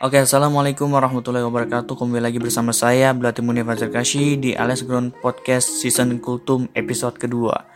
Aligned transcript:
Oke, 0.00 0.16
assalamualaikum 0.16 0.88
warahmatullahi 0.96 1.44
wabarakatuh. 1.44 1.92
Kembali 1.92 2.24
lagi 2.24 2.40
bersama 2.40 2.72
saya 2.72 3.12
Munir 3.44 3.68
Fajar 3.68 3.92
Kashi 3.92 4.40
di 4.40 4.56
Alias 4.56 4.80
Ground 4.80 5.12
Podcast 5.20 5.76
Season 5.76 6.16
Kultum 6.24 6.72
episode 6.72 7.20
kedua. 7.20 7.68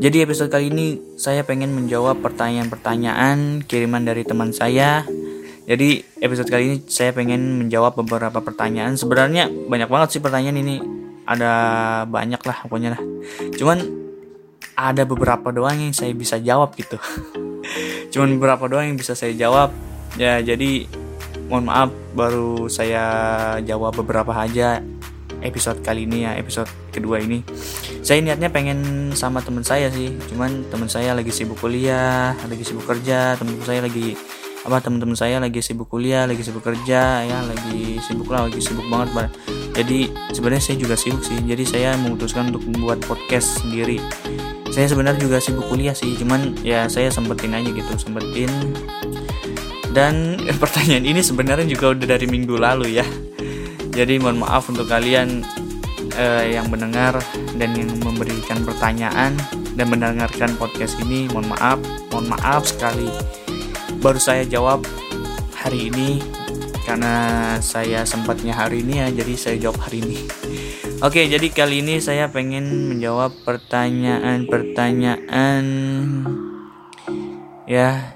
Jadi 0.00 0.24
episode 0.24 0.48
kali 0.48 0.72
ini 0.72 0.96
saya 1.20 1.44
pengen 1.44 1.76
menjawab 1.76 2.24
pertanyaan-pertanyaan 2.24 3.60
kiriman 3.68 4.08
dari 4.08 4.24
teman 4.24 4.56
saya. 4.56 5.04
Jadi 5.68 6.00
episode 6.24 6.48
kali 6.48 6.64
ini 6.64 6.76
saya 6.88 7.12
pengen 7.12 7.68
menjawab 7.68 7.92
beberapa 8.00 8.40
pertanyaan. 8.40 8.96
Sebenarnya 8.96 9.52
banyak 9.68 9.92
banget 9.92 10.16
sih 10.16 10.24
pertanyaan 10.24 10.56
ini. 10.56 10.80
Ada 11.28 11.52
banyak 12.08 12.40
lah 12.40 12.56
pokoknya 12.64 12.96
lah. 12.96 13.02
Cuman 13.52 13.84
ada 14.80 15.04
beberapa 15.04 15.52
doang 15.52 15.76
yang 15.76 15.92
saya 15.92 16.16
bisa 16.16 16.40
jawab 16.40 16.72
gitu. 16.72 16.96
Cuman 18.16 18.40
beberapa 18.40 18.64
doang 18.64 18.88
yang 18.88 18.96
bisa 18.96 19.12
saya 19.12 19.36
jawab. 19.36 19.76
Ya 20.16 20.40
jadi 20.40 20.88
mohon 21.46 21.70
maaf 21.70 21.90
baru 22.18 22.66
saya 22.66 23.04
jawab 23.62 23.94
beberapa 24.02 24.34
aja 24.34 24.82
episode 25.44 25.78
kali 25.84 26.08
ini 26.08 26.26
ya 26.26 26.34
episode 26.34 26.66
kedua 26.90 27.22
ini 27.22 27.46
saya 28.02 28.18
niatnya 28.18 28.50
pengen 28.50 29.12
sama 29.14 29.38
teman 29.44 29.62
saya 29.62 29.86
sih 29.92 30.10
cuman 30.32 30.66
teman 30.72 30.90
saya 30.90 31.14
lagi 31.14 31.30
sibuk 31.30 31.60
kuliah 31.60 32.34
lagi 32.34 32.64
sibuk 32.66 32.82
kerja 32.82 33.38
teman 33.38 33.54
saya 33.62 33.84
lagi 33.86 34.18
apa 34.66 34.82
teman-teman 34.82 35.14
saya 35.14 35.38
lagi 35.38 35.62
sibuk 35.62 35.86
kuliah 35.86 36.26
lagi 36.26 36.42
sibuk 36.42 36.66
kerja 36.66 37.22
ya 37.22 37.38
lagi 37.46 38.02
sibuk 38.02 38.26
lah 38.26 38.50
lagi 38.50 38.58
sibuk 38.58 38.82
banget 38.90 39.14
bar. 39.14 39.26
jadi 39.78 40.10
sebenarnya 40.34 40.62
saya 40.66 40.76
juga 40.82 40.98
sibuk 40.98 41.22
sih 41.22 41.38
jadi 41.46 41.62
saya 41.62 41.90
memutuskan 41.94 42.50
untuk 42.50 42.66
membuat 42.66 42.98
podcast 43.06 43.62
sendiri 43.62 44.02
saya 44.74 44.90
sebenarnya 44.90 45.22
juga 45.22 45.38
sibuk 45.38 45.70
kuliah 45.70 45.94
sih 45.94 46.18
cuman 46.18 46.58
ya 46.66 46.90
saya 46.90 47.06
sempetin 47.14 47.54
aja 47.54 47.70
gitu 47.70 47.92
sempetin 47.94 48.50
dan 49.96 50.36
pertanyaan 50.60 51.08
ini 51.08 51.24
sebenarnya 51.24 51.64
juga 51.64 51.96
udah 51.96 52.04
dari 52.04 52.28
minggu 52.28 52.60
lalu 52.60 53.00
ya. 53.00 53.08
Jadi 53.96 54.20
mohon 54.20 54.44
maaf 54.44 54.68
untuk 54.68 54.92
kalian 54.92 55.40
eh, 56.12 56.52
yang 56.52 56.68
mendengar 56.68 57.16
dan 57.56 57.72
yang 57.72 57.88
memberikan 58.04 58.60
pertanyaan 58.60 59.32
dan 59.72 59.88
mendengarkan 59.88 60.52
podcast 60.60 61.00
ini. 61.00 61.32
Mohon 61.32 61.56
maaf, 61.56 61.80
mohon 62.12 62.28
maaf 62.28 62.68
sekali. 62.68 63.08
Baru 64.04 64.20
saya 64.20 64.44
jawab 64.44 64.84
hari 65.56 65.88
ini 65.88 66.20
karena 66.84 67.56
saya 67.64 68.04
sempatnya 68.04 68.52
hari 68.52 68.84
ini 68.84 69.00
ya, 69.00 69.08
jadi 69.08 69.32
saya 69.32 69.56
jawab 69.56 69.80
hari 69.80 70.04
ini. 70.04 70.28
Oke, 71.00 71.24
jadi 71.24 71.48
kali 71.48 71.80
ini 71.80 72.04
saya 72.04 72.28
pengen 72.28 72.92
menjawab 72.92 73.32
pertanyaan-pertanyaan 73.48 75.64
ya 77.64 78.12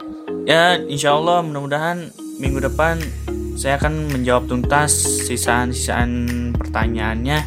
ya 0.49 0.81
insya 0.89 1.17
Allah 1.17 1.45
mudah-mudahan 1.45 2.13
minggu 2.41 2.61
depan 2.65 3.01
saya 3.61 3.77
akan 3.77 4.09
menjawab 4.17 4.49
tuntas 4.49 4.93
sisaan-sisaan 5.29 6.11
pertanyaannya 6.57 7.45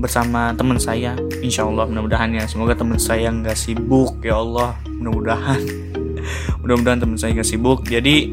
bersama 0.00 0.56
teman 0.56 0.80
saya. 0.80 1.12
Insya 1.44 1.68
Allah 1.68 1.84
mudah-mudahan 1.88 2.32
ya. 2.32 2.44
Semoga 2.48 2.72
teman 2.72 2.96
saya 2.96 3.28
nggak 3.28 3.52
sibuk 3.52 4.16
ya 4.24 4.40
Allah. 4.40 4.76
Mudah-mudahan. 4.88 5.60
Mudah-mudahan 6.64 7.00
teman 7.04 7.20
saya 7.20 7.36
nggak 7.36 7.48
sibuk. 7.52 7.84
Jadi 7.84 8.32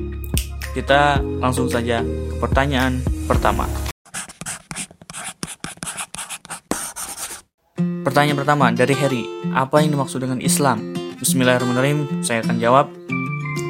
kita 0.71 1.19
langsung 1.43 1.67
saja 1.67 1.99
ke 2.03 2.35
pertanyaan 2.39 3.03
pertama. 3.27 3.67
Pertanyaan 8.03 8.39
pertama 8.39 8.71
dari 8.71 8.95
Harry, 8.99 9.23
apa 9.55 9.79
yang 9.79 9.95
dimaksud 9.95 10.23
dengan 10.23 10.39
Islam? 10.43 10.91
Bismillahirrahmanirrahim, 11.23 12.19
saya 12.19 12.43
akan 12.43 12.59
jawab. 12.59 13.03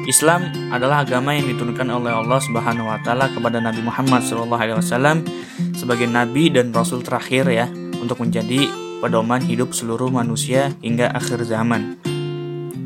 Islam 0.04 0.52
adalah 0.68 1.00
agama 1.00 1.32
yang 1.32 1.48
diturunkan 1.48 1.88
oleh 1.88 2.12
Allah 2.12 2.36
Subhanahu 2.36 2.92
wa 2.92 3.00
taala 3.00 3.32
kepada 3.32 3.56
Nabi 3.56 3.80
Muhammad 3.80 4.20
SAW 4.20 5.24
sebagai 5.72 6.04
nabi 6.04 6.52
dan 6.52 6.76
rasul 6.76 7.00
terakhir 7.00 7.48
ya 7.48 7.66
untuk 7.96 8.20
menjadi 8.20 8.68
pedoman 9.00 9.40
hidup 9.40 9.72
seluruh 9.72 10.12
manusia 10.12 10.76
hingga 10.84 11.08
akhir 11.08 11.48
zaman. 11.48 11.96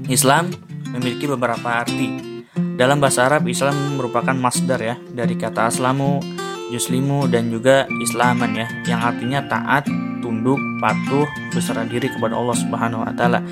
Islam 0.06 0.50
memiliki 0.94 1.26
beberapa 1.26 1.82
arti. 1.82 2.40
Dalam 2.78 3.02
bahasa 3.02 3.26
Arab, 3.26 3.50
Islam 3.50 3.98
merupakan 3.98 4.34
masdar 4.38 4.78
ya 4.78 4.94
dari 5.10 5.34
kata 5.34 5.74
aslamu, 5.74 6.22
yuslimu 6.70 7.26
dan 7.26 7.50
juga 7.50 7.90
islaman 8.02 8.54
ya 8.54 8.66
yang 8.86 9.02
artinya 9.02 9.42
taat, 9.50 9.90
tunduk, 10.22 10.58
patuh, 10.78 11.26
berserah 11.50 11.86
diri 11.90 12.06
kepada 12.06 12.38
Allah 12.38 12.56
Subhanahu 12.56 13.02
wa 13.02 13.12
taala. 13.18 13.42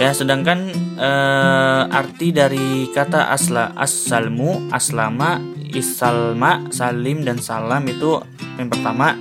Ya, 0.00 0.16
sedangkan 0.16 0.72
uh, 0.96 1.84
arti 1.92 2.32
dari 2.32 2.88
kata 2.88 3.28
asla 3.36 3.76
asalmu, 3.76 4.72
aslama, 4.72 5.36
isalma, 5.76 6.72
salim 6.72 7.20
dan 7.20 7.36
salam 7.36 7.84
itu 7.84 8.16
yang 8.56 8.72
pertama 8.72 9.12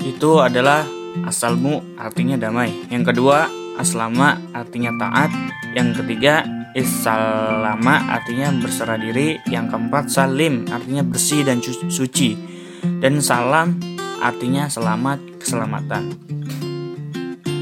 itu 0.00 0.40
adalah 0.40 0.88
asalmu 1.28 2.00
artinya 2.00 2.40
damai. 2.40 2.72
Yang 2.88 3.12
kedua 3.12 3.52
aslama 3.76 4.40
artinya 4.56 4.96
taat. 4.96 5.28
Yang 5.76 6.00
ketiga 6.00 6.40
isalama 6.72 8.08
artinya 8.08 8.48
berserah 8.64 8.96
diri. 8.96 9.36
Yang 9.44 9.76
keempat 9.76 10.08
salim 10.08 10.64
artinya 10.72 11.04
bersih 11.04 11.44
dan 11.44 11.60
suci. 11.60 12.32
Dan 12.80 13.20
salam 13.20 13.76
artinya 14.24 14.72
selamat 14.72 15.20
keselamatan. 15.36 16.16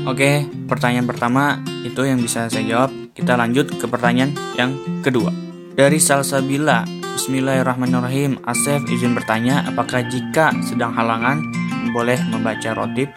Oke, 0.07 0.47
pertanyaan 0.71 1.03
pertama 1.03 1.59
itu 1.83 2.07
yang 2.07 2.23
bisa 2.23 2.47
saya 2.47 2.63
jawab. 2.63 2.95
Kita 3.11 3.35
lanjut 3.35 3.75
ke 3.75 3.91
pertanyaan 3.91 4.39
yang 4.55 4.79
kedua. 5.03 5.35
Dari 5.75 5.99
Salsabila, 5.99 6.87
Bismillahirrahmanirrahim. 7.19 8.39
Asef 8.47 8.87
izin 8.87 9.19
bertanya, 9.19 9.67
apakah 9.67 10.07
jika 10.07 10.55
sedang 10.63 10.95
halangan 10.95 11.43
boleh 11.91 12.23
membaca 12.31 12.71
rotib? 12.79 13.11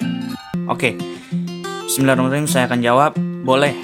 Oke, 0.65 0.97
Bismillahirrahmanirrahim. 1.85 2.49
Saya 2.49 2.65
akan 2.65 2.81
jawab, 2.81 3.13
boleh. 3.45 3.77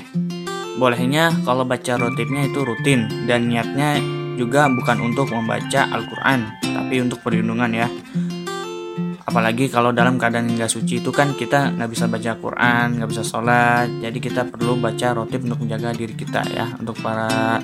Bolehnya 0.81 1.29
kalau 1.45 1.61
baca 1.61 2.01
rotibnya 2.01 2.49
itu 2.49 2.65
rutin 2.65 3.05
dan 3.29 3.45
niatnya 3.45 4.01
juga 4.33 4.65
bukan 4.65 5.13
untuk 5.13 5.29
membaca 5.29 5.93
Al-Quran, 5.93 6.57
tapi 6.73 7.05
untuk 7.05 7.21
perlindungan 7.21 7.69
ya 7.69 7.87
apalagi 9.35 9.67
kalau 9.67 9.91
dalam 9.91 10.15
keadaan 10.15 10.47
nggak 10.55 10.71
suci 10.71 11.03
itu 11.03 11.11
kan 11.11 11.35
kita 11.35 11.75
nggak 11.75 11.91
bisa 11.91 12.07
baca 12.07 12.39
Quran 12.39 12.87
nggak 12.95 13.09
bisa 13.11 13.19
sholat. 13.27 13.91
Jadi 13.99 14.23
kita 14.23 14.47
perlu 14.47 14.79
baca 14.79 15.11
rotib 15.11 15.43
untuk 15.43 15.59
menjaga 15.59 15.91
diri 15.91 16.15
kita 16.15 16.39
ya 16.55 16.71
untuk 16.79 16.95
para 17.03 17.59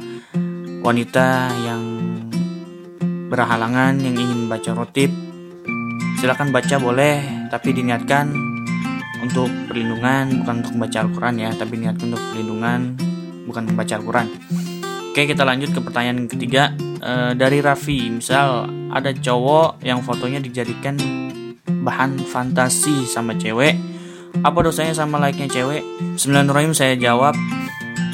wanita 0.84 1.48
yang 1.64 1.84
berhalangan 3.32 4.04
yang 4.04 4.20
ingin 4.20 4.52
baca 4.52 4.76
rotib 4.76 5.16
silakan 6.20 6.52
baca 6.52 6.76
boleh 6.76 7.48
tapi 7.48 7.72
diniatkan 7.72 8.36
untuk 9.24 9.48
perlindungan 9.72 10.44
bukan 10.44 10.54
untuk 10.68 10.76
membaca 10.76 10.98
Al-Quran 11.08 11.36
ya 11.40 11.50
tapi 11.56 11.74
niatkan 11.80 12.12
untuk 12.12 12.24
perlindungan 12.36 12.80
bukan 13.48 13.64
membaca 13.72 13.94
Al-Quran. 13.96 14.28
Oke 15.16 15.24
kita 15.24 15.48
lanjut 15.48 15.72
ke 15.72 15.80
pertanyaan 15.80 16.28
ketiga. 16.28 16.76
E, 17.00 17.32
dari 17.40 17.64
Raffi 17.64 18.12
misal 18.12 18.68
ada 18.92 19.16
cowok 19.16 19.80
yang 19.88 20.04
fotonya 20.04 20.44
dijadikan 20.44 21.00
bahan 21.80 22.20
fantasi 22.20 23.08
sama 23.08 23.34
cewek. 23.40 23.80
Apa 24.44 24.60
dosanya 24.64 24.92
sama 24.92 25.20
like-nya 25.20 25.48
cewek? 25.48 25.84
Bismillahirrahmanirrahim 26.16 26.76
saya 26.76 26.96
jawab. 27.00 27.36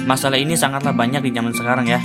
Masalah 0.05 0.39
ini 0.39 0.53
sangatlah 0.53 0.93
banyak 0.93 1.25
di 1.25 1.31
zaman 1.33 1.53
sekarang 1.53 1.89
ya. 1.89 1.99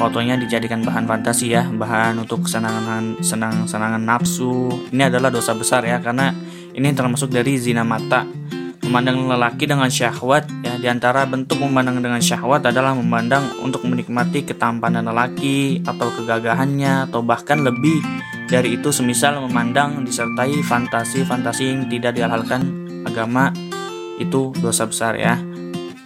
Fotonya 0.00 0.40
dijadikan 0.40 0.80
bahan 0.80 1.04
fantasi 1.04 1.52
ya 1.52 1.68
bahan 1.68 2.16
untuk 2.24 2.48
kesenangan 2.48 3.20
senang 3.20 3.68
senangan 3.68 4.00
nafsu. 4.00 4.72
Ini 4.92 5.12
adalah 5.12 5.28
dosa 5.28 5.52
besar 5.52 5.84
ya 5.84 6.00
karena 6.00 6.32
ini 6.72 6.88
termasuk 6.96 7.28
dari 7.28 7.60
zina 7.60 7.84
mata. 7.84 8.24
Memandang 8.80 9.28
lelaki 9.28 9.68
dengan 9.68 9.92
syahwat 9.92 10.48
ya 10.64 10.80
di 10.80 10.88
antara 10.88 11.28
bentuk 11.28 11.60
memandang 11.60 12.00
dengan 12.00 12.18
syahwat 12.18 12.64
adalah 12.64 12.96
memandang 12.96 13.60
untuk 13.60 13.84
menikmati 13.84 14.42
ketampanan 14.42 15.04
lelaki 15.04 15.84
atau 15.84 16.08
kegagahannya 16.16 17.12
atau 17.12 17.20
bahkan 17.20 17.60
lebih 17.60 18.00
dari 18.50 18.74
itu 18.74 18.90
semisal 18.90 19.38
memandang 19.46 20.02
disertai 20.02 20.58
fantasi-fantasi 20.66 21.62
yang 21.70 21.86
tidak 21.86 22.18
dihalalkan 22.18 22.66
agama 23.06 23.54
itu 24.18 24.50
dosa 24.58 24.90
besar 24.90 25.14
ya. 25.14 25.38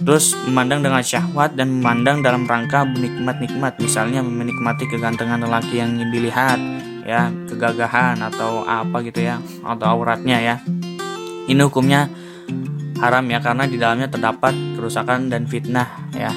Terus 0.05 0.37
memandang 0.45 0.85
dengan 0.85 1.01
syahwat 1.01 1.57
dan 1.57 1.81
memandang 1.81 2.21
dalam 2.21 2.45
rangka 2.45 2.85
menikmat-nikmat 2.85 3.81
misalnya 3.81 4.21
menikmati 4.21 4.85
kegantengan 4.85 5.41
lelaki 5.41 5.81
yang 5.81 5.97
dilihat 6.13 6.61
ya, 7.09 7.33
kegagahan 7.49 8.21
atau 8.21 8.61
apa 8.69 9.01
gitu 9.01 9.25
ya, 9.25 9.41
atau 9.65 9.87
auratnya 9.97 10.37
ya. 10.45 10.57
Ini 11.49 11.61
hukumnya 11.65 12.13
haram 13.01 13.25
ya 13.25 13.41
karena 13.41 13.65
di 13.65 13.81
dalamnya 13.81 14.13
terdapat 14.13 14.53
kerusakan 14.77 15.33
dan 15.33 15.49
fitnah 15.49 16.13
ya. 16.13 16.33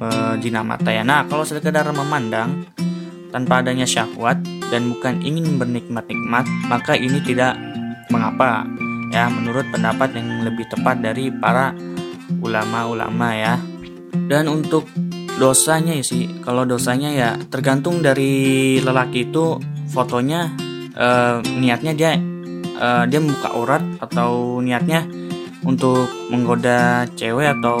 E, 0.00 0.60
mata 0.60 0.92
ya. 0.92 1.00
Nah, 1.00 1.24
kalau 1.24 1.44
sekedar 1.48 1.88
memandang 1.92 2.68
tanpa 3.32 3.64
adanya 3.64 3.88
syahwat 3.88 4.59
dan 4.70 4.94
bukan 4.94 5.18
ingin 5.20 5.58
bernikmat-nikmat, 5.58 6.46
maka 6.70 6.94
ini 6.94 7.18
tidak 7.26 7.58
mengapa 8.10 8.66
ya 9.10 9.26
menurut 9.26 9.66
pendapat 9.74 10.14
yang 10.14 10.46
lebih 10.46 10.66
tepat 10.70 11.02
dari 11.02 11.28
para 11.30 11.74
ulama-ulama 12.38 13.28
ya. 13.34 13.54
Dan 14.30 14.46
untuk 14.46 14.86
dosanya 15.38 15.98
ya 15.98 16.04
sih, 16.06 16.30
kalau 16.46 16.62
dosanya 16.62 17.10
ya 17.10 17.30
tergantung 17.50 17.98
dari 17.98 18.78
lelaki 18.78 19.26
itu 19.26 19.58
fotonya 19.90 20.54
uh, 20.94 21.42
niatnya 21.42 21.92
dia 21.98 22.14
uh, 22.78 23.04
dia 23.10 23.18
membuka 23.18 23.50
aurat 23.52 23.82
atau 23.98 24.62
niatnya 24.62 25.04
untuk 25.66 26.08
menggoda 26.32 27.04
cewek 27.18 27.52
atau 27.60 27.78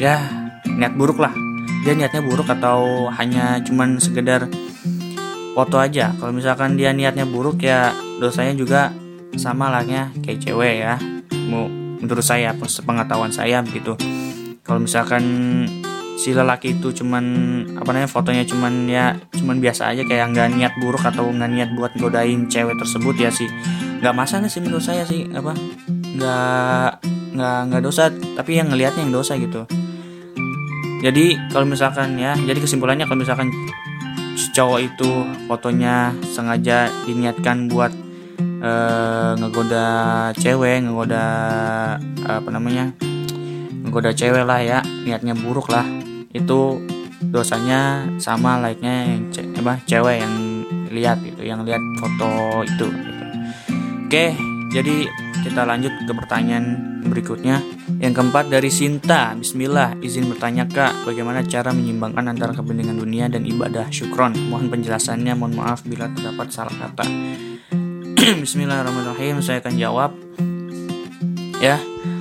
ya 0.00 0.18
niat 0.66 0.96
buruk 0.98 1.22
lah 1.22 1.30
dia 1.86 1.94
niatnya 1.94 2.22
buruk 2.24 2.48
atau 2.50 3.10
hanya 3.14 3.58
cuman 3.62 3.98
sekedar 3.98 4.46
foto 5.52 5.76
aja. 5.78 6.12
Kalau 6.16 6.32
misalkan 6.32 6.76
dia 6.76 6.90
niatnya 6.92 7.28
buruk 7.28 7.62
ya 7.62 7.92
dosanya 8.20 8.56
juga 8.56 8.80
sama 9.36 9.72
lahnya 9.72 10.12
kayak 10.24 10.40
cewek 10.44 10.74
ya. 10.84 10.96
Menurut 12.02 12.24
saya 12.24 12.56
pengetahuan 12.58 13.30
saya 13.30 13.60
begitu. 13.62 13.94
Kalau 14.62 14.82
misalkan 14.82 15.22
si 16.16 16.30
lelaki 16.36 16.78
itu 16.78 16.92
cuman 16.92 17.24
apa 17.74 17.88
namanya 17.90 18.10
fotonya 18.10 18.44
cuman 18.46 18.86
ya 18.86 19.16
cuman 19.34 19.58
biasa 19.58 19.90
aja 19.90 20.06
kayak 20.06 20.36
nggak 20.36 20.48
niat 20.54 20.72
buruk 20.78 21.02
atau 21.02 21.26
nggak 21.26 21.50
niat 21.50 21.70
buat 21.74 21.92
godain 21.98 22.46
cewek 22.46 22.78
tersebut 22.78 23.16
ya 23.16 23.32
sih 23.32 23.48
nggak 23.98 24.14
masalah 24.14 24.46
sih 24.46 24.60
menurut 24.62 24.84
saya 24.84 25.02
sih 25.08 25.26
apa 25.32 25.56
nggak 25.88 26.88
nggak 27.32 27.58
nggak 27.72 27.82
dosa 27.82 28.12
tapi 28.36 28.60
yang 28.60 28.68
ngelihatnya 28.70 29.08
yang 29.08 29.14
dosa 29.14 29.34
gitu. 29.40 29.64
Jadi 31.02 31.34
kalau 31.50 31.66
misalkan 31.66 32.14
ya 32.14 32.38
jadi 32.38 32.58
kesimpulannya 32.62 33.08
kalau 33.10 33.26
misalkan 33.26 33.50
cowok 34.52 34.80
itu 34.80 35.10
fotonya 35.48 36.12
sengaja 36.32 36.88
diniatkan 37.04 37.68
buat 37.68 37.92
uh, 38.62 39.32
ngegoda 39.36 39.86
cewek 40.36 40.84
ngegoda 40.84 41.24
apa 42.24 42.48
namanya 42.48 42.92
ngegoda 43.82 44.14
cewek 44.14 44.44
lah 44.46 44.60
ya 44.62 44.78
niatnya 45.04 45.36
buruk 45.36 45.68
lah 45.68 45.84
itu 46.32 46.80
dosanya 47.28 48.08
sama 48.18 48.58
like-nya 48.58 49.06
yang 49.06 49.22
ce 49.30 49.40
apa 49.56 49.78
cewek 49.84 50.24
yang 50.24 50.34
lihat 50.92 51.20
gitu 51.24 51.42
yang 51.44 51.64
lihat 51.64 51.80
foto 52.00 52.60
itu 52.64 52.86
gitu. 52.88 53.12
oke 54.08 54.26
jadi 54.72 54.96
kita 55.42 55.66
lanjut 55.66 55.92
ke 56.06 56.12
pertanyaan 56.14 56.64
berikutnya. 57.02 57.58
Yang 57.98 58.12
keempat 58.22 58.46
dari 58.48 58.70
Sinta. 58.70 59.34
Bismillah, 59.34 59.98
izin 59.98 60.30
bertanya 60.30 60.64
Kak, 60.70 61.04
bagaimana 61.04 61.42
cara 61.42 61.74
menyimbangkan 61.74 62.30
antara 62.30 62.54
kepentingan 62.54 62.96
dunia 62.96 63.26
dan 63.26 63.42
ibadah 63.42 63.90
syukron? 63.90 64.32
Mohon 64.48 64.70
penjelasannya, 64.78 65.34
mohon 65.34 65.58
maaf 65.58 65.82
bila 65.82 66.06
terdapat 66.14 66.48
salah 66.54 66.72
kata. 66.72 67.04
Bismillahirrahmanirrahim, 68.46 69.42
saya 69.42 69.58
akan 69.58 69.74
jawab. 69.74 70.10
Ya, 71.58 71.78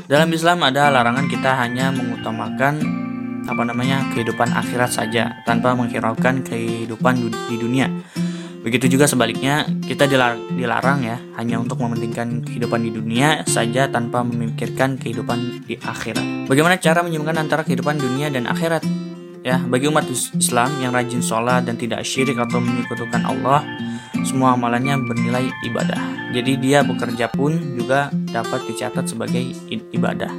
dalam 0.10 0.30
Islam 0.34 0.62
ada 0.66 0.90
larangan 0.90 1.26
kita 1.30 1.56
hanya 1.62 1.90
mengutamakan 1.94 3.02
apa 3.50 3.64
namanya 3.66 4.06
kehidupan 4.14 4.54
akhirat 4.54 4.94
saja 4.94 5.42
tanpa 5.50 5.74
menghiraukan 5.74 6.46
kehidupan 6.46 7.30
di 7.50 7.56
dunia. 7.58 7.90
Begitu 8.62 8.94
juga 8.94 9.10
sebaliknya, 9.10 9.66
kita 9.90 10.06
dilarang, 10.06 11.02
ya 11.02 11.18
hanya 11.42 11.58
untuk 11.58 11.82
mementingkan 11.82 12.46
kehidupan 12.46 12.86
di 12.86 12.94
dunia 12.94 13.42
saja 13.50 13.90
tanpa 13.90 14.22
memikirkan 14.22 15.02
kehidupan 15.02 15.66
di 15.66 15.82
akhirat. 15.82 16.46
Bagaimana 16.46 16.78
cara 16.78 17.02
menyeimbangkan 17.02 17.42
antara 17.42 17.66
kehidupan 17.66 17.98
dunia 17.98 18.30
dan 18.30 18.46
akhirat? 18.46 18.86
Ya, 19.42 19.58
bagi 19.58 19.90
umat 19.90 20.06
Islam 20.14 20.70
yang 20.78 20.94
rajin 20.94 21.26
sholat 21.26 21.66
dan 21.66 21.74
tidak 21.74 22.06
syirik 22.06 22.38
atau 22.38 22.62
menyekutukan 22.62 23.26
Allah, 23.26 23.66
semua 24.22 24.54
amalannya 24.54 25.02
bernilai 25.10 25.50
ibadah. 25.66 26.30
Jadi 26.30 26.62
dia 26.62 26.86
bekerja 26.86 27.34
pun 27.34 27.58
juga 27.74 28.14
dapat 28.30 28.62
dicatat 28.70 29.10
sebagai 29.10 29.42
ibadah. 29.90 30.30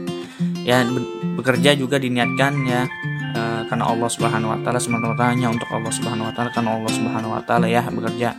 Ya, 0.62 0.86
bekerja 1.34 1.74
juga 1.74 1.98
diniatkan 1.98 2.54
ya 2.70 2.86
Eh, 3.32 3.62
karena 3.64 3.88
Allah 3.88 4.10
Subhanahu 4.12 4.52
wa 4.52 4.58
taala 4.60 4.76
semata-mata 4.76 5.32
hanya 5.32 5.48
untuk 5.48 5.64
Allah 5.72 5.88
Subhanahu 5.88 6.28
wa 6.28 6.32
taala 6.36 6.52
karena 6.52 6.70
Allah 6.76 6.92
Subhanahu 6.92 7.32
wa 7.32 7.42
taala 7.42 7.64
ya 7.64 7.80
bekerja 7.88 8.36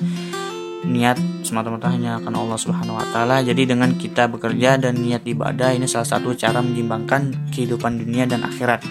niat 0.86 1.18
semata-mata 1.42 1.90
hanya 1.90 2.22
karena 2.22 2.38
Allah 2.38 2.60
Subhanahu 2.62 3.02
wa 3.02 3.06
taala. 3.10 3.42
Jadi 3.42 3.74
dengan 3.74 3.98
kita 3.98 4.30
bekerja 4.30 4.78
dan 4.78 5.02
niat 5.02 5.26
ibadah 5.26 5.74
ini 5.74 5.90
salah 5.90 6.06
satu 6.06 6.38
cara 6.38 6.62
menyimbangkan 6.62 7.50
kehidupan 7.50 8.06
dunia 8.06 8.30
dan 8.30 8.46
akhirat. 8.46 8.86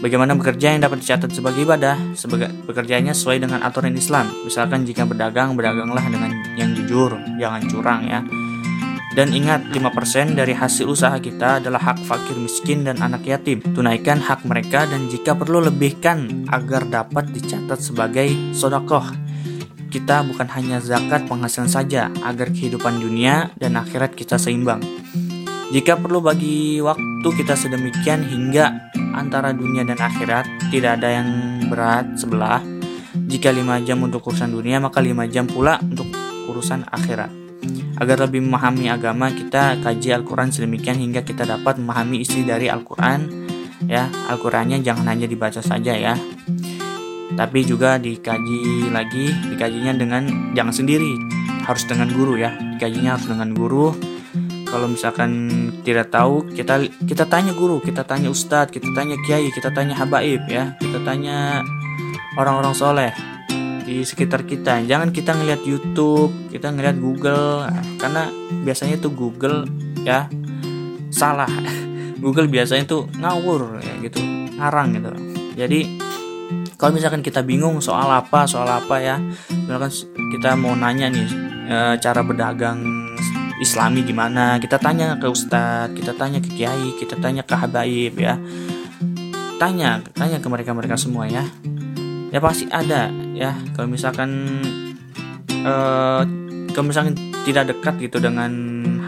Bagaimana 0.00 0.32
bekerja 0.32 0.76
yang 0.76 0.80
dapat 0.80 1.04
dicatat 1.04 1.28
sebagai 1.32 1.64
ibadah? 1.64 2.16
Sebagai 2.16 2.48
bekerjanya 2.64 3.12
sesuai 3.12 3.40
dengan 3.44 3.60
aturan 3.60 3.92
Islam. 3.92 4.32
Misalkan 4.48 4.88
jika 4.88 5.04
berdagang, 5.04 5.52
berdaganglah 5.56 6.00
dengan 6.08 6.32
yang 6.56 6.72
jujur, 6.72 7.16
jangan 7.36 7.60
curang 7.68 8.00
ya. 8.08 8.24
Dan 9.10 9.34
ingat, 9.34 9.74
5% 9.74 10.38
dari 10.38 10.54
hasil 10.54 10.86
usaha 10.86 11.18
kita 11.18 11.58
adalah 11.58 11.82
hak 11.82 12.06
fakir 12.06 12.38
miskin 12.38 12.86
dan 12.86 13.02
anak 13.02 13.26
yatim. 13.26 13.58
Tunaikan 13.58 14.22
hak 14.22 14.46
mereka 14.46 14.86
dan 14.86 15.10
jika 15.10 15.34
perlu 15.34 15.66
lebihkan 15.66 16.46
agar 16.46 16.86
dapat 16.86 17.26
dicatat 17.34 17.82
sebagai 17.82 18.30
sodakoh. 18.54 19.02
Kita 19.90 20.22
bukan 20.22 20.46
hanya 20.54 20.78
zakat 20.78 21.26
penghasilan 21.26 21.66
saja, 21.66 22.06
agar 22.22 22.54
kehidupan 22.54 23.02
dunia 23.02 23.50
dan 23.58 23.74
akhirat 23.74 24.14
kita 24.14 24.38
seimbang. 24.38 24.78
Jika 25.74 25.98
perlu 25.98 26.22
bagi 26.22 26.78
waktu 26.78 27.28
kita 27.34 27.58
sedemikian 27.58 28.22
hingga 28.22 28.94
antara 29.14 29.50
dunia 29.50 29.82
dan 29.82 29.98
akhirat 29.98 30.46
tidak 30.70 31.02
ada 31.02 31.18
yang 31.18 31.28
berat 31.66 32.14
sebelah. 32.14 32.62
Jika 33.30 33.50
5 33.50 33.82
jam 33.82 33.98
untuk 34.02 34.22
urusan 34.30 34.50
dunia, 34.50 34.78
maka 34.78 35.02
5 35.02 35.26
jam 35.26 35.46
pula 35.50 35.82
untuk 35.82 36.06
urusan 36.50 36.86
akhirat. 36.90 37.39
Agar 38.00 38.24
lebih 38.24 38.40
memahami 38.44 38.88
agama, 38.88 39.28
kita 39.28 39.76
kaji 39.84 40.16
Al-Quran 40.16 40.48
sedemikian 40.48 40.96
hingga 40.96 41.20
kita 41.20 41.44
dapat 41.44 41.76
memahami 41.76 42.24
isi 42.24 42.44
dari 42.44 42.72
Al-Quran. 42.72 43.48
Ya, 43.84 44.08
Al-Qurannya 44.28 44.80
jangan 44.84 45.08
hanya 45.08 45.24
dibaca 45.24 45.60
saja 45.64 45.96
ya, 45.96 46.14
tapi 47.34 47.64
juga 47.64 47.96
dikaji 47.96 48.92
lagi, 48.92 49.32
dikajinya 49.48 49.96
dengan 49.96 50.52
jangan 50.52 50.74
sendiri, 50.76 51.16
harus 51.64 51.88
dengan 51.88 52.12
guru 52.12 52.36
ya, 52.36 52.52
dikajinya 52.76 53.16
harus 53.16 53.26
dengan 53.26 53.56
guru. 53.56 53.96
Kalau 54.68 54.86
misalkan 54.86 55.48
tidak 55.82 56.14
tahu, 56.14 56.46
kita 56.52 56.86
kita 57.02 57.26
tanya 57.26 57.56
guru, 57.56 57.82
kita 57.82 58.06
tanya 58.06 58.30
ustadz, 58.30 58.70
kita 58.70 58.92
tanya 58.94 59.18
kiai, 59.26 59.50
kita 59.50 59.72
tanya 59.74 59.96
habaib 59.98 60.46
ya, 60.46 60.76
kita 60.78 61.02
tanya 61.02 61.64
orang-orang 62.38 62.76
soleh 62.76 63.12
di 63.90 64.06
sekitar 64.06 64.46
kita. 64.46 64.86
Jangan 64.86 65.10
kita 65.10 65.34
ngelihat 65.34 65.66
YouTube 65.66 66.30
kita 66.54 66.70
ngelihat 66.70 67.02
Google. 67.02 67.66
Nah, 67.66 67.82
karena 67.98 68.22
biasanya 68.62 69.02
tuh 69.02 69.10
Google 69.10 69.66
ya 70.06 70.30
salah. 71.10 71.50
Google 72.22 72.46
biasanya 72.46 72.86
tuh 72.86 73.10
ngawur 73.18 73.82
ya 73.82 73.94
gitu. 74.06 74.22
Ngarang 74.54 74.94
gitu. 74.94 75.10
Jadi 75.58 75.80
kalau 76.78 76.94
misalkan 76.94 77.20
kita 77.26 77.42
bingung 77.42 77.82
soal 77.82 78.06
apa 78.08 78.46
soal 78.46 78.64
apa 78.64 78.96
ya 79.02 79.20
misalkan 79.52 79.92
kita 80.32 80.56
mau 80.56 80.72
nanya 80.72 81.12
nih 81.12 81.28
e, 81.68 81.76
cara 82.00 82.24
berdagang 82.24 82.80
Islami 83.60 84.00
gimana 84.00 84.56
kita 84.56 84.80
tanya 84.80 85.20
ke 85.20 85.28
Ustadz 85.28 85.92
kita 85.92 86.16
tanya 86.16 86.40
ke 86.40 86.48
Kiai 86.56 86.96
kita 86.96 87.18
tanya 87.18 87.42
ke 87.42 87.58
Habaib 87.58 88.14
ya. 88.14 88.38
Tanya 89.58 90.00
tanya 90.16 90.38
ke 90.38 90.48
mereka 90.48 90.72
mereka 90.72 90.94
semua 90.96 91.26
ya. 91.26 91.44
Ya 92.30 92.38
pasti 92.38 92.70
ada 92.70 93.10
ya 93.40 93.56
kalau 93.72 93.88
misalkan 93.88 94.60
uh, 95.64 96.22
kalau 96.76 96.86
misalkan 96.86 97.16
tidak 97.48 97.72
dekat 97.72 97.96
gitu 97.98 98.20
dengan 98.20 98.52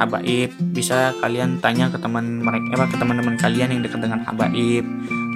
habaib 0.00 0.50
bisa 0.72 1.12
kalian 1.20 1.60
tanya 1.60 1.92
ke 1.92 2.00
teman 2.00 2.40
mereka 2.40 2.80
apa 2.80 2.84
ke 2.88 2.96
teman-teman 2.96 3.36
kalian 3.36 3.76
yang 3.76 3.82
dekat 3.84 4.00
dengan 4.00 4.24
habaib 4.24 4.88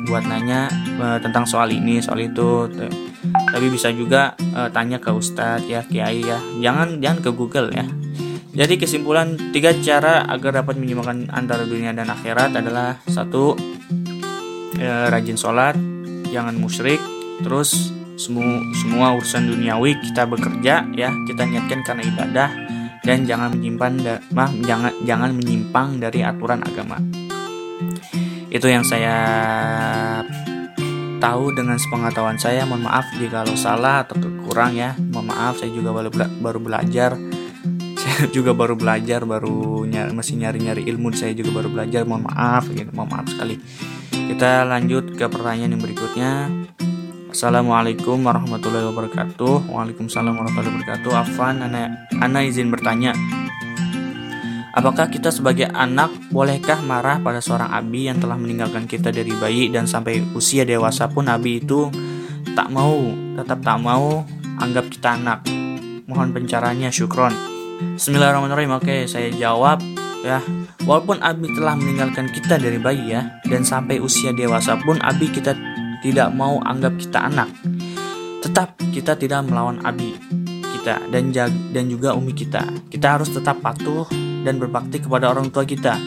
buat 0.07 0.23
nanya 0.25 0.71
uh, 1.03 1.19
tentang 1.19 1.45
soal 1.45 1.69
ini 1.69 1.99
soal 1.99 2.23
itu. 2.23 2.71
Tapi 3.26 3.67
bisa 3.69 3.91
juga 3.91 4.38
uh, 4.55 4.71
tanya 4.71 5.03
ke 5.03 5.11
ustadz 5.11 5.67
ya 5.67 5.83
kiai 5.83 6.23
ya. 6.23 6.38
Jangan 6.62 7.03
jangan 7.03 7.19
ke 7.21 7.31
Google 7.35 7.75
ya. 7.75 7.85
Jadi 8.57 8.81
kesimpulan 8.81 9.37
tiga 9.53 9.76
cara 9.85 10.25
agar 10.31 10.65
dapat 10.65 10.81
menyeimbangkan 10.81 11.29
antara 11.29 11.69
dunia 11.69 11.93
dan 11.93 12.09
akhirat 12.09 12.57
adalah 12.57 12.97
satu 13.05 13.53
uh, 14.81 15.07
rajin 15.12 15.37
sholat 15.37 15.76
jangan 16.33 16.57
musyrik 16.57 17.03
terus 17.45 17.96
semua 18.16 18.64
semua 18.80 19.16
urusan 19.16 19.49
duniawi 19.52 20.00
kita 20.11 20.25
bekerja 20.25 20.88
ya. 20.96 21.08
Kita 21.28 21.42
niatkan 21.44 21.80
karena 21.85 22.02
ibadah 22.04 22.50
dan 23.04 23.23
jangan 23.23 23.54
menyimpan 23.54 23.92
mah 24.35 24.50
jangan 24.64 24.92
jangan 25.04 25.30
menyimpang 25.37 26.00
dari 26.00 26.25
aturan 26.25 26.64
agama. 26.64 26.99
Itu 28.50 28.66
yang 28.73 28.82
saya 28.82 29.16
tahu 31.20 31.52
dengan 31.52 31.76
sepengetahuan 31.76 32.40
saya. 32.40 32.64
Mohon 32.64 32.88
maaf 32.88 33.06
jika 33.20 33.44
lo 33.44 33.54
salah 33.54 34.02
atau 34.02 34.16
kurang 34.49 34.75
ya. 34.75 34.96
Mohon 34.99 35.26
maaf 35.37 35.61
saya 35.61 35.70
juga 35.70 35.92
baru 35.92 36.11
baru 36.40 36.58
belajar. 36.61 37.14
Saya 38.06 38.30
juga 38.30 38.54
baru 38.54 38.78
belajar 38.78 39.26
baru 39.26 39.82
nyari, 39.82 40.14
masih 40.14 40.38
nyari 40.38 40.62
nyari 40.62 40.82
ilmu. 40.88 41.11
Saya 41.11 41.35
juga 41.35 41.58
baru 41.58 41.75
belajar. 41.75 42.06
Mohon 42.06 42.30
maaf 42.30 42.64
gitu. 42.70 42.87
Mohon 42.94 43.11
maaf 43.12 43.26
sekali. 43.35 43.58
Kita 44.14 44.62
lanjut 44.62 45.18
ke 45.18 45.26
pertanyaan 45.26 45.75
yang 45.75 45.82
berikutnya 45.82 46.30
Assalamualaikum 47.37 48.25
warahmatullahi 48.25 48.88
wabarakatuh. 48.88 49.69
Waalaikumsalam 49.69 50.40
warahmatullahi 50.40 50.73
wabarakatuh. 50.73 51.12
Afan, 51.12 51.61
Ana, 51.61 52.09
Ana 52.16 52.40
izin 52.40 52.73
bertanya. 52.73 53.12
Apakah 54.73 55.12
kita 55.12 55.28
sebagai 55.28 55.69
anak 55.69 56.33
bolehkah 56.33 56.81
marah 56.81 57.21
pada 57.21 57.45
seorang 57.45 57.69
abi 57.76 58.09
yang 58.09 58.16
telah 58.16 58.40
meninggalkan 58.40 58.88
kita 58.88 59.12
dari 59.12 59.37
bayi 59.37 59.69
dan 59.69 59.85
sampai 59.85 60.25
usia 60.33 60.64
dewasa 60.64 61.12
pun 61.12 61.28
abi 61.28 61.61
itu 61.61 61.93
tak 62.57 62.73
mau, 62.73 63.05
tetap 63.37 63.61
tak 63.61 63.85
mau 63.85 64.25
anggap 64.57 64.88
kita 64.88 65.21
anak. 65.21 65.45
mohon 66.09 66.33
pencaraannya 66.33 66.88
syukron. 66.88 67.37
Bismillahirrahmanirrahim. 68.00 68.81
Oke 68.81 69.05
saya 69.05 69.28
jawab 69.28 69.85
ya. 70.25 70.40
Walaupun 70.88 71.21
Abi 71.21 71.52
telah 71.52 71.76
meninggalkan 71.76 72.33
kita 72.33 72.57
dari 72.57 72.81
bayi 72.81 73.12
ya 73.12 73.28
dan 73.45 73.66
sampai 73.66 74.00
usia 74.00 74.33
dewasa 74.33 74.78
pun 74.81 75.02
Abi 75.02 75.28
kita 75.28 75.75
tidak 76.07 76.31
mau 76.31 76.63
anggap 76.63 76.95
kita 76.95 77.19
anak. 77.27 77.51
Tetap 78.47 78.79
kita 78.95 79.19
tidak 79.19 79.43
melawan 79.51 79.83
Abi 79.83 80.15
kita 80.79 81.03
dan 81.11 81.35
dan 81.75 81.85
juga 81.91 82.15
umi 82.15 82.31
kita. 82.31 82.63
Kita 82.87 83.19
harus 83.19 83.35
tetap 83.35 83.59
patuh 83.59 84.07
dan 84.47 84.63
berbakti 84.63 85.03
kepada 85.03 85.35
orang 85.35 85.51
tua 85.51 85.67
kita. 85.67 85.99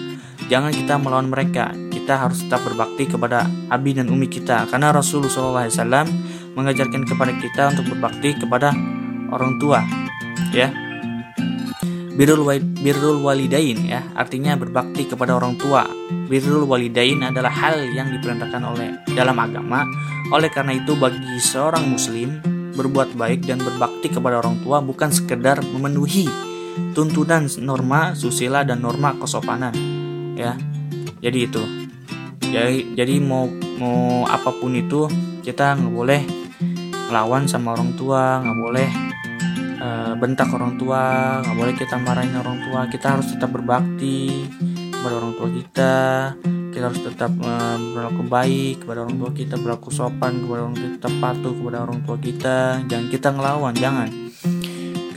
Jangan 0.48 0.72
kita 0.72 0.96
melawan 0.96 1.28
mereka. 1.28 1.76
Kita 1.92 2.16
harus 2.16 2.48
tetap 2.48 2.64
berbakti 2.64 3.06
kepada 3.06 3.44
abi 3.68 3.92
dan 3.92 4.08
umi 4.08 4.32
kita. 4.32 4.72
Karena 4.72 4.96
Rasulullah 4.96 5.68
SAW 5.68 6.08
mengajarkan 6.56 7.04
kepada 7.06 7.36
kita 7.38 7.64
untuk 7.76 7.92
berbakti 7.94 8.40
kepada 8.40 8.72
orang 9.30 9.60
tua 9.62 9.84
ya 10.56 10.89
birrul, 12.20 12.44
birrul 12.84 13.24
walidain 13.24 13.80
ya. 13.88 14.04
Artinya 14.12 14.60
berbakti 14.60 15.08
kepada 15.08 15.40
orang 15.40 15.56
tua. 15.56 15.88
Birrul 16.28 16.68
walidain 16.68 17.24
adalah 17.24 17.48
hal 17.48 17.80
yang 17.96 18.12
diperintahkan 18.12 18.60
oleh 18.60 19.00
dalam 19.16 19.40
agama. 19.40 19.88
Oleh 20.36 20.52
karena 20.52 20.76
itu 20.76 21.00
bagi 21.00 21.40
seorang 21.40 21.88
muslim 21.88 22.44
berbuat 22.76 23.16
baik 23.16 23.48
dan 23.48 23.64
berbakti 23.64 24.12
kepada 24.12 24.44
orang 24.44 24.60
tua 24.60 24.84
bukan 24.84 25.12
sekedar 25.12 25.64
memenuhi 25.64 26.28
tuntunan 26.96 27.48
norma 27.60 28.16
susila 28.16 28.68
dan 28.68 28.84
norma 28.84 29.16
kesopanan 29.16 29.72
ya. 30.36 30.60
Jadi 31.24 31.40
itu. 31.40 31.64
Jadi 32.52 33.00
jadi 33.00 33.16
mau 33.24 33.48
mau 33.80 34.28
apa 34.28 34.52
pun 34.52 34.76
itu 34.76 35.08
kita 35.40 35.80
nggak 35.80 35.94
boleh 35.96 36.22
melawan 37.10 37.48
sama 37.48 37.74
orang 37.74 37.96
tua 37.98 38.44
nggak 38.44 38.60
boleh 38.60 39.09
uh, 39.80 40.14
bentak 40.20 40.52
orang 40.52 40.76
tua 40.76 41.02
nggak 41.44 41.56
boleh 41.56 41.74
kita 41.76 41.96
marahin 42.00 42.36
orang 42.36 42.60
tua. 42.68 42.86
Kita 42.92 43.18
harus 43.18 43.28
tetap 43.32 43.50
berbakti 43.56 44.48
kepada 44.94 45.16
orang 45.20 45.34
tua 45.36 45.48
kita. 45.50 45.96
Kita 46.70 46.84
harus 46.86 47.02
tetap 47.02 47.32
uh, 47.42 47.78
berlaku 47.96 48.24
baik 48.30 48.86
kepada 48.86 49.04
orang 49.04 49.18
tua 49.18 49.32
kita 49.34 49.56
berlaku 49.58 49.90
sopan 49.90 50.46
kepada 50.46 50.70
orang 50.70 50.76
tua 50.78 50.90
kita 50.96 51.10
patuh 51.20 51.54
kepada 51.56 51.78
orang 51.84 52.00
tua 52.06 52.18
kita. 52.20 52.58
Jangan 52.86 53.08
kita 53.10 53.28
ngelawan 53.34 53.74
jangan. 53.76 54.10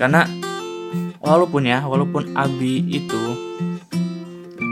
Karena 0.01 0.21
walaupun 1.23 1.63
ya 1.69 1.85
walaupun 1.87 2.35
Abi 2.35 2.83
itu 2.91 3.23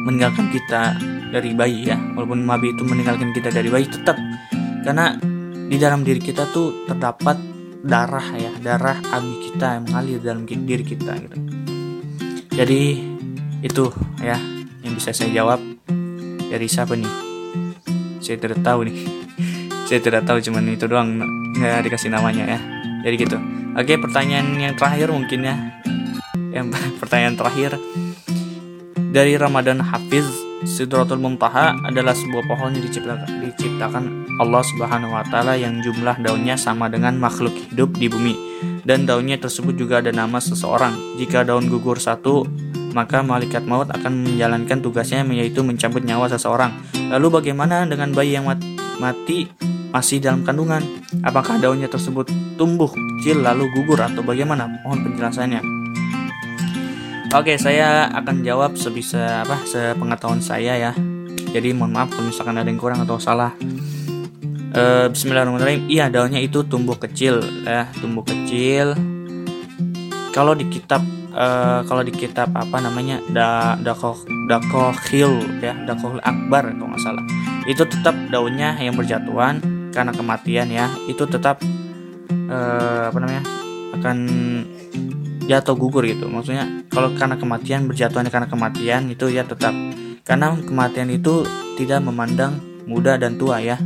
meninggalkan 0.07 0.51
kita 0.51 0.97
dari 1.31 1.55
bayi 1.55 1.87
ya 1.87 1.95
walaupun 2.19 2.43
Mabi 2.43 2.75
itu 2.75 2.83
meninggalkan 2.83 3.31
kita 3.31 3.53
dari 3.53 3.69
bayi 3.71 3.87
tetap. 3.87 4.17
Karena 4.81 5.15
di 5.71 5.77
dalam 5.79 6.03
diri 6.03 6.19
kita 6.19 6.51
tuh 6.51 6.89
terdapat 6.91 7.60
darah 7.81 8.27
ya 8.37 8.53
darah 8.61 9.01
abi 9.09 9.51
kita 9.51 9.81
yang 9.81 9.85
mengalir 9.89 10.19
dalam 10.21 10.45
diri 10.45 10.85
kita 10.85 11.13
gitu. 11.17 11.37
Jadi 12.53 12.83
itu 13.65 13.85
ya 14.21 14.37
yang 14.85 14.93
bisa 14.97 15.17
saya 15.17 15.33
jawab 15.33 15.61
dari 16.53 16.67
siapa 16.69 16.93
nih? 16.97 17.13
Saya 18.21 18.37
tidak 18.37 18.61
tahu 18.61 18.85
nih. 18.89 18.99
Saya 19.91 19.99
tidak 19.99 20.23
tahu 20.23 20.39
cuman 20.39 20.71
itu 20.71 20.87
doang 20.87 21.19
nggak 21.59 21.83
dikasih 21.89 22.15
namanya 22.15 22.47
ya. 22.47 22.61
Jadi 23.03 23.15
gitu. 23.27 23.39
Oke 23.75 23.99
pertanyaan 23.99 24.55
yang 24.55 24.75
terakhir 24.79 25.11
mungkin 25.11 25.41
ya. 25.43 25.57
Yang 26.55 26.79
pertanyaan 27.01 27.35
terakhir. 27.35 27.71
Dari 29.11 29.35
Ramadan 29.35 29.83
Hafiz 29.83 30.50
Sidratul 30.61 31.25
Muntaha 31.25 31.73
adalah 31.89 32.13
sebuah 32.13 32.45
pohon 32.45 32.77
yang 32.77 32.85
diciptakan, 32.85 33.29
diciptakan 33.49 34.05
Allah 34.37 34.61
Subhanahu 34.61 35.17
wa 35.17 35.25
taala 35.25 35.57
yang 35.57 35.81
jumlah 35.81 36.21
daunnya 36.21 36.61
sama 36.61 36.93
dengan 36.93 37.17
makhluk 37.17 37.53
hidup 37.73 37.97
di 37.97 38.13
bumi 38.13 38.35
dan 38.85 39.09
daunnya 39.09 39.41
tersebut 39.41 39.73
juga 39.77 40.05
ada 40.05 40.13
nama 40.13 40.37
seseorang. 40.37 40.93
Jika 41.17 41.49
daun 41.49 41.73
gugur 41.73 41.97
satu, 41.97 42.45
maka 42.93 43.25
malaikat 43.25 43.65
maut 43.65 43.89
akan 43.89 44.25
menjalankan 44.27 44.85
tugasnya 44.85 45.25
yaitu 45.33 45.65
mencabut 45.65 46.05
nyawa 46.05 46.29
seseorang. 46.29 46.77
Lalu 47.09 47.41
bagaimana 47.41 47.89
dengan 47.89 48.13
bayi 48.13 48.37
yang 48.37 48.45
mati 49.01 49.49
masih 49.91 50.21
dalam 50.21 50.45
kandungan? 50.45 50.85
Apakah 51.25 51.57
daunnya 51.57 51.89
tersebut 51.89 52.29
tumbuh 52.61 52.93
kecil 52.93 53.41
lalu 53.41 53.69
gugur 53.73 54.01
atau 54.01 54.21
bagaimana? 54.21 54.69
Mohon 54.85 55.09
penjelasannya. 55.09 55.80
Oke, 57.31 57.55
saya 57.63 58.11
akan 58.11 58.43
jawab 58.43 58.75
sebisa 58.75 59.47
apa 59.47 59.63
sepengetahuan 59.63 60.43
saya 60.43 60.75
ya. 60.75 60.91
Jadi 61.55 61.71
mohon 61.71 61.95
maaf 61.95 62.11
kalau 62.11 62.27
misalkan 62.27 62.59
ada 62.59 62.67
yang 62.67 62.75
kurang 62.75 63.07
atau 63.07 63.23
salah. 63.23 63.55
E, 64.75 65.07
Bismillahirrahmanirrahim. 65.15 65.87
Iya, 65.87 66.11
daunnya 66.11 66.43
itu 66.43 66.67
tumbuh 66.67 66.99
kecil 66.99 67.39
ya, 67.63 67.87
tumbuh 68.03 68.27
kecil. 68.27 68.99
Kalau 70.35 70.59
di 70.59 70.67
kitab 70.75 71.07
e, 71.31 71.47
kalau 71.87 72.03
di 72.03 72.11
kitab 72.11 72.51
apa 72.51 72.83
namanya 72.83 73.23
da 73.31 73.79
dakoh 73.79 74.27
dakohil 74.51 75.39
ya 75.63 75.79
dakohil 75.87 76.19
akbar 76.27 76.67
kalau 76.75 76.91
nggak 76.91 77.03
salah 77.07 77.23
itu 77.71 77.87
tetap 77.87 78.19
daunnya 78.35 78.75
yang 78.83 78.99
berjatuhan 78.99 79.63
karena 79.95 80.11
kematian 80.11 80.67
ya 80.67 80.91
itu 81.07 81.23
tetap 81.31 81.63
e, 82.31 82.59
apa 83.07 83.19
namanya 83.23 83.43
akan 83.95 84.19
jatuh 85.49 85.77
gugur 85.77 86.05
gitu. 86.05 86.27
Maksudnya 86.29 86.89
kalau 86.93 87.13
karena 87.17 87.37
kematian 87.37 87.87
berjatuhnya 87.87 88.29
karena 88.33 88.49
kematian 88.49 89.09
itu 89.13 89.29
ya 89.33 89.45
tetap. 89.45 89.73
Karena 90.25 90.55
kematian 90.55 91.09
itu 91.11 91.43
tidak 91.81 92.05
memandang 92.05 92.61
muda 92.85 93.17
dan 93.17 93.41
tua 93.41 93.59
ya. 93.61 93.81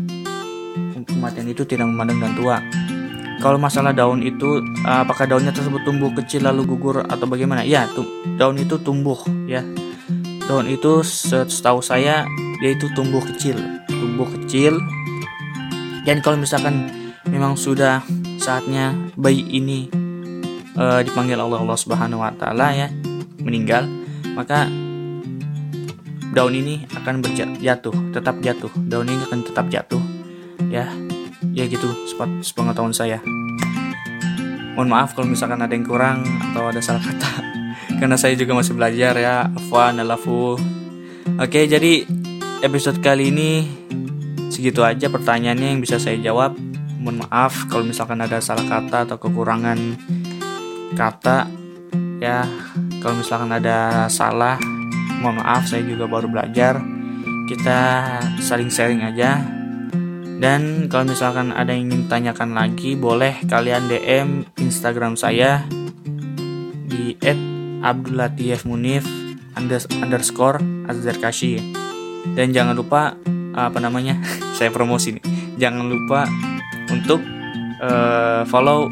Kematian 1.05 1.47
itu 1.51 1.63
tidak 1.69 1.87
memandang 1.87 2.19
dan 2.21 2.33
tua. 2.35 2.57
Kalau 3.41 3.61
masalah 3.61 3.93
daun 3.93 4.25
itu 4.25 4.63
apakah 4.89 5.29
daunnya 5.29 5.53
tersebut 5.53 5.85
tumbuh 5.85 6.09
kecil 6.17 6.49
lalu 6.49 6.65
gugur 6.65 7.05
atau 7.05 7.29
bagaimana? 7.29 7.63
Ya 7.63 7.87
daun 8.37 8.57
itu 8.57 8.81
tumbuh 8.81 9.21
ya. 9.47 9.61
Daun 10.45 10.69
itu 10.69 11.05
setahu 11.05 11.81
saya 11.81 12.25
dia 12.61 12.71
itu 12.73 12.89
tumbuh 12.93 13.21
kecil 13.21 13.57
tumbuh 14.05 14.29
kecil. 14.29 14.77
Dan 16.05 16.21
kalau 16.21 16.37
misalkan 16.37 16.93
memang 17.33 17.57
sudah 17.57 18.05
saatnya 18.37 18.93
bayi 19.17 19.41
ini 19.49 19.89
uh, 20.79 21.01
dipanggil 21.03 21.39
Allah 21.39 21.61
Allah 21.63 21.79
Subhanahu 21.79 22.23
wa 22.23 22.33
taala 22.35 22.75
ya 22.75 22.89
meninggal 23.43 23.87
maka 24.35 24.67
daun 26.35 26.51
ini 26.51 26.83
akan 26.91 27.23
berjatuh 27.23 27.95
tetap 28.11 28.43
jatuh. 28.43 28.73
Daun 28.91 29.07
ini 29.07 29.23
akan 29.23 29.41
tetap 29.47 29.71
jatuh 29.71 30.03
ya. 30.69 30.91
Ya 31.55 31.65
gitu 31.71 31.87
sepengetahuan 32.43 32.91
saya. 32.91 33.23
Mohon 34.75 34.91
maaf 34.91 35.15
kalau 35.15 35.31
misalkan 35.31 35.63
ada 35.63 35.71
yang 35.71 35.87
kurang 35.87 36.27
atau 36.51 36.67
ada 36.67 36.83
salah 36.83 36.99
kata 36.99 37.31
karena 38.03 38.19
saya 38.19 38.35
juga 38.35 38.59
masih 38.59 38.75
belajar 38.75 39.15
ya. 39.15 39.47
Afwan 39.55 40.03
alafu. 40.03 40.59
Oke 41.39 41.71
jadi 41.71 42.03
episode 42.67 42.99
kali 42.99 43.31
ini 43.31 43.71
segitu 44.51 44.83
aja 44.83 45.07
pertanyaannya 45.07 45.79
yang 45.79 45.81
bisa 45.81 46.03
saya 46.03 46.19
jawab. 46.19 46.59
Mohon 46.99 47.29
maaf 47.29 47.71
kalau 47.71 47.87
misalkan 47.87 48.19
ada 48.19 48.43
salah 48.43 48.67
kata 48.67 49.07
atau 49.07 49.21
kekurangan 49.21 49.79
kata 50.95 51.51
ya 52.23 52.47
kalau 53.03 53.21
misalkan 53.21 53.53
ada 53.53 54.09
salah 54.09 54.57
mohon 55.21 55.41
maaf 55.41 55.69
saya 55.69 55.85
juga 55.85 56.05
baru 56.05 56.29
belajar. 56.29 56.81
Kita 57.45 57.81
saling 58.41 58.73
sharing 58.73 59.05
aja. 59.05 59.41
Dan 60.41 60.93
kalau 60.93 61.09
misalkan 61.09 61.55
ada 61.55 61.73
yang 61.73 61.89
ingin 61.89 62.09
tanyakan 62.11 62.53
lagi 62.53 62.97
boleh 62.99 63.41
kalian 63.49 63.89
DM 63.89 64.29
Instagram 64.61 65.17
saya 65.17 65.65
di 66.85 67.17
@abdulatifmunif 67.81 69.07
underscore 70.03 70.59
azharkashi 70.91 71.63
dan 72.35 72.51
jangan 72.51 72.75
lupa 72.75 73.15
apa 73.55 73.79
namanya 73.79 74.19
saya 74.59 74.69
promosi 74.73 75.17
nih. 75.17 75.25
Jangan 75.61 75.87
lupa 75.87 76.27
untuk 76.91 77.23
uh, 77.79 78.43
follow 78.51 78.91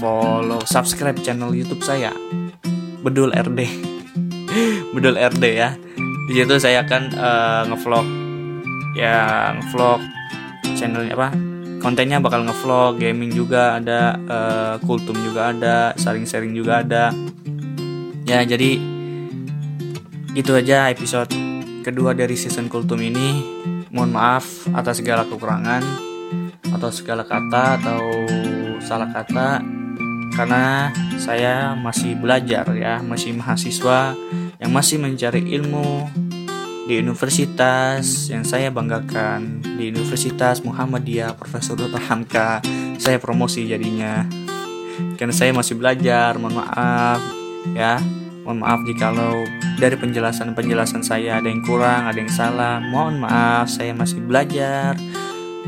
follow 0.00 0.64
subscribe 0.64 1.20
channel 1.20 1.52
YouTube 1.52 1.84
saya 1.84 2.16
Bedul 3.04 3.36
RD 3.36 3.90
Bedul 4.94 5.16
RD 5.16 5.44
ya. 5.54 5.78
Di 6.26 6.32
situ 6.34 6.54
saya 6.58 6.82
akan 6.86 7.02
uh, 7.14 7.62
ngevlog. 7.70 8.06
Ya 8.98 9.50
ngevlog 9.58 10.00
channelnya 10.74 11.14
apa? 11.14 11.28
Kontennya 11.80 12.20
bakal 12.20 12.44
ngevlog 12.44 13.00
gaming 13.00 13.32
juga 13.32 13.78
ada 13.80 14.18
uh, 14.28 14.74
kultum 14.84 15.16
juga 15.22 15.54
ada 15.54 15.94
sharing-sharing 15.96 16.52
juga 16.52 16.82
ada. 16.84 17.14
Ya 18.26 18.42
jadi 18.44 18.78
itu 20.30 20.52
aja 20.54 20.86
episode 20.92 21.34
kedua 21.82 22.14
dari 22.14 22.34
season 22.34 22.66
kultum 22.66 23.00
ini. 23.00 23.42
Mohon 23.90 24.10
maaf 24.14 24.46
atas 24.70 25.02
segala 25.02 25.26
kekurangan 25.26 25.82
atau 26.70 26.90
segala 26.94 27.26
kata 27.26 27.82
atau 27.82 28.02
salah 28.78 29.10
kata 29.10 29.79
karena 30.34 30.94
saya 31.20 31.74
masih 31.74 32.16
belajar 32.16 32.66
ya, 32.74 33.02
masih 33.02 33.34
mahasiswa 33.36 34.14
yang 34.60 34.70
masih 34.70 35.00
mencari 35.00 35.42
ilmu 35.56 36.08
di 36.90 36.98
universitas 36.98 38.26
yang 38.26 38.42
saya 38.42 38.66
banggakan 38.74 39.62
di 39.78 39.94
Universitas 39.94 40.58
Muhammadiyah 40.66 41.38
Profesor 41.38 41.78
Dr. 41.78 42.02
Hamka. 42.02 42.58
Saya 42.98 43.22
promosi 43.22 43.70
jadinya. 43.70 44.26
Karena 45.14 45.30
saya 45.30 45.54
masih 45.54 45.78
belajar 45.78 46.34
mohon 46.42 46.58
maaf 46.58 47.22
ya. 47.78 48.02
Mohon 48.42 48.58
maaf 48.66 48.80
jikalau 48.90 49.46
dari 49.78 49.94
penjelasan-penjelasan 49.94 51.06
saya 51.06 51.38
ada 51.38 51.46
yang 51.46 51.62
kurang 51.62 52.10
ada 52.10 52.18
yang 52.18 52.32
salah. 52.32 52.82
Mohon 52.82 53.22
maaf 53.22 53.70
saya 53.70 53.94
masih 53.94 54.26
belajar 54.26 54.98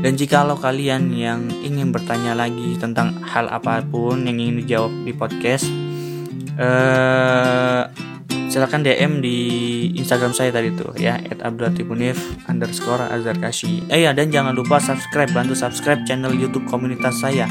dan 0.01 0.17
jikalau 0.17 0.57
kalian 0.57 1.13
yang 1.13 1.45
ingin 1.61 1.93
bertanya 1.93 2.33
lagi 2.33 2.79
tentang 2.81 3.21
hal 3.21 3.45
apa 3.51 3.85
pun 3.85 4.25
yang 4.25 4.39
ingin 4.41 4.65
dijawab 4.65 4.93
di 5.05 5.13
podcast 5.13 5.67
eh 6.57 7.83
silahkan 8.53 8.85
DM 8.85 9.17
di 9.17 9.37
Instagram 9.97 10.29
saya 10.29 10.53
tadi 10.53 10.69
tuh 10.77 10.93
ya 10.93 11.17
@abdulatifmunif 11.41 12.21
underscore 12.45 13.01
azarkashi. 13.09 13.81
Eh 13.89 14.05
ya 14.05 14.13
dan 14.13 14.29
jangan 14.29 14.53
lupa 14.53 14.77
subscribe 14.77 15.33
bantu 15.33 15.57
subscribe 15.57 16.05
channel 16.05 16.29
YouTube 16.29 16.69
komunitas 16.69 17.17
saya 17.17 17.49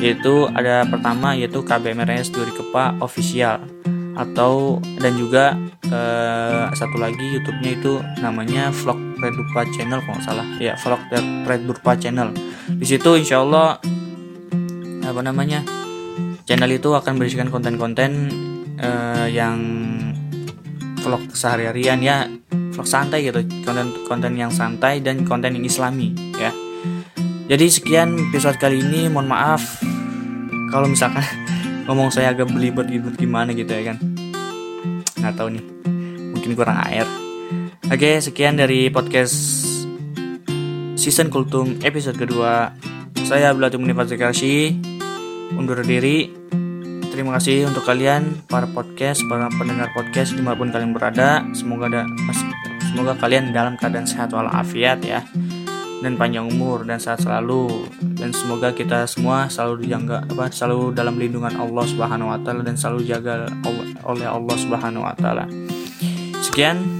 yaitu 0.00 0.48
ada 0.56 0.88
pertama 0.88 1.36
yaitu 1.36 1.60
KBMRS 1.60 2.32
Duri 2.32 2.56
Kepa 2.56 2.96
official 3.04 3.60
atau 4.16 4.80
dan 4.96 5.12
juga 5.20 5.52
eh, 5.84 6.64
satu 6.72 6.96
lagi 6.96 7.36
YouTube-nya 7.36 7.70
itu 7.76 8.00
namanya 8.24 8.72
Vlog 8.72 9.09
Red 9.20 9.36
Durpa 9.36 9.62
Channel 9.68 10.00
kalau 10.02 10.16
nggak 10.16 10.26
salah. 10.26 10.46
Ya 10.56 10.74
Vlog 10.80 11.02
Red 11.46 11.62
Durpa 11.68 11.92
Channel. 11.94 12.32
Di 12.80 12.86
situ 12.88 13.10
insya 13.14 13.44
Allah 13.44 13.76
apa 15.00 15.20
namanya 15.24 15.64
channel 16.46 16.70
itu 16.70 16.94
akan 16.94 17.18
berisikan 17.18 17.50
konten-konten 17.50 18.30
eh, 18.80 19.26
yang 19.30 19.58
vlog 21.04 21.30
sehari-harian 21.36 22.00
ya. 22.00 22.26
Vlog 22.50 22.88
santai 22.88 23.28
gitu. 23.28 23.44
Konten-konten 23.62 24.32
yang 24.34 24.50
santai 24.50 25.04
dan 25.04 25.28
konten 25.28 25.54
yang 25.54 25.64
islami 25.68 26.16
ya. 26.40 26.50
Jadi 27.50 27.66
sekian 27.68 28.16
episode 28.30 28.56
kali 28.56 28.80
ini. 28.80 29.06
Mohon 29.12 29.28
maaf 29.36 29.62
kalau 30.72 30.88
misalkan 30.88 31.22
ngomong 31.86 32.08
saya 32.08 32.32
agak 32.32 32.48
belibet 32.48 32.88
gitu 32.88 33.12
gimana 33.14 33.52
gitu 33.52 33.70
ya 33.70 33.92
kan. 33.94 33.96
Nggak 35.20 35.34
tahu 35.36 35.48
nih. 35.54 35.64
Mungkin 36.32 36.56
kurang 36.56 36.80
air 36.88 37.29
oke 37.90 38.10
sekian 38.22 38.54
dari 38.54 38.86
podcast 38.86 39.34
season 40.94 41.26
kultum 41.26 41.82
episode 41.82 42.14
kedua 42.14 42.70
saya 43.26 43.50
Abdullah 43.50 43.74
Munifat 43.74 44.14
Kasih 44.14 44.78
undur 45.58 45.82
diri 45.82 46.38
Terima 47.10 47.36
kasih 47.36 47.66
untuk 47.66 47.82
kalian 47.82 48.46
para 48.46 48.70
podcast, 48.70 49.18
para 49.26 49.50
pendengar 49.50 49.90
podcast 49.90 50.30
di 50.30 50.40
mana 50.46 50.54
pun 50.54 50.70
kalian 50.70 50.94
berada. 50.94 51.42
Semoga 51.52 51.90
ada, 51.90 52.02
semoga 52.86 53.18
kalian 53.18 53.50
dalam 53.50 53.74
keadaan 53.74 54.06
sehat 54.06 54.30
walafiat 54.30 55.02
ya 55.02 55.20
dan 56.00 56.14
panjang 56.14 56.46
umur 56.46 56.86
dan 56.86 57.02
sehat 57.02 57.20
selalu 57.20 57.90
dan 58.14 58.32
semoga 58.32 58.72
kita 58.72 59.04
semua 59.04 59.50
selalu 59.50 59.84
dijaga 59.84 60.24
apa 60.32 60.48
selalu 60.48 60.94
dalam 60.96 61.18
lindungan 61.18 61.52
Allah 61.58 61.84
Subhanahu 61.84 62.30
wa 62.30 62.38
taala 62.40 62.62
dan 62.62 62.78
selalu 62.78 63.02
jaga 63.04 63.50
oleh 64.06 64.28
Allah 64.30 64.56
Subhanahu 64.56 65.02
wa 65.02 65.14
taala. 65.18 65.44
Sekian. 66.40 66.99